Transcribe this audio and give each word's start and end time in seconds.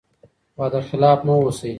وعده 0.57 0.81
خلاف 0.89 1.19
مه 1.27 1.33
اوسئ. 1.37 1.69